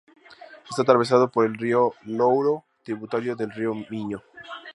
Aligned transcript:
Está 0.67 0.81
atravesado 0.81 1.29
por 1.29 1.45
el 1.45 1.53
río 1.59 1.93
Louro, 2.05 2.65
tributario 2.83 3.35
del 3.35 3.51
río 3.51 3.75
Miño. 3.91 4.23